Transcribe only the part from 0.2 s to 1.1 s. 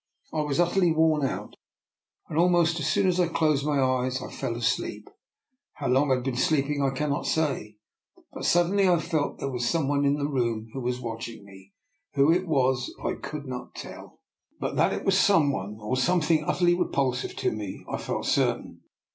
I was utterly